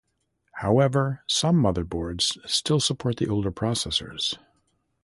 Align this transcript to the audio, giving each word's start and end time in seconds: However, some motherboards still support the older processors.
However, 0.53 1.21
some 1.27 1.57
motherboards 1.61 2.35
still 2.49 2.79
support 2.79 3.17
the 3.17 3.29
older 3.29 3.51
processors. 3.51 4.35